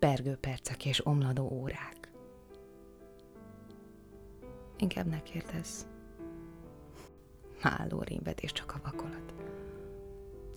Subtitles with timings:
[0.00, 2.10] Hevergő percek és omladó órák.
[4.78, 5.82] Inkább ne kérdezz.
[7.58, 9.34] Háló rémvetés csak a vakolat.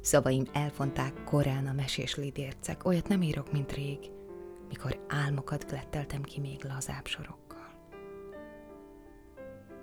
[0.02, 4.12] Szavaim elfonták korán a mesés lidércek, olyat nem írok, mint rég,
[4.68, 7.74] mikor álmokat gletteltem ki még lazább sorokkal.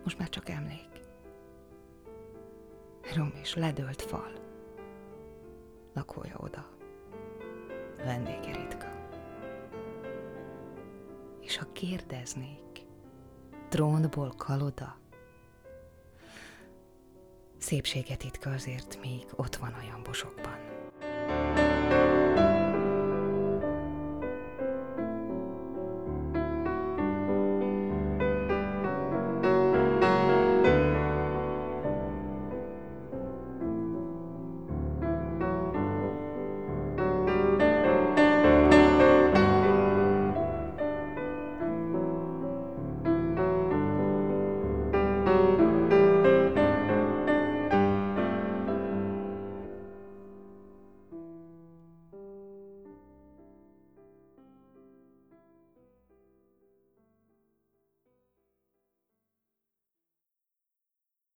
[0.04, 0.88] Most már csak emlék.
[3.16, 4.32] Rom és ledölt fal.
[5.94, 6.78] Lakója oda.
[8.04, 8.86] Vendége ritka.
[11.40, 12.86] És ha kérdeznék,
[13.68, 14.98] trónból kaloda,
[17.58, 20.79] szépséget titka azért még ott van a jambosokban.